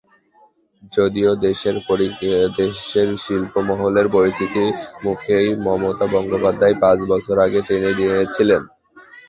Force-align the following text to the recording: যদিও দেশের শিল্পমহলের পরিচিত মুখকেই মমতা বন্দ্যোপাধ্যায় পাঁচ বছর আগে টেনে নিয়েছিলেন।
যদিও 0.93 1.31
দেশের 1.41 1.75
শিল্পমহলের 3.23 4.07
পরিচিত 4.15 4.53
মুখকেই 5.03 5.47
মমতা 5.65 6.05
বন্দ্যোপাধ্যায় 6.13 6.75
পাঁচ 6.83 6.99
বছর 7.11 7.35
আগে 7.39 7.59
টেনে 7.67 7.91
নিয়েছিলেন। 7.99 8.61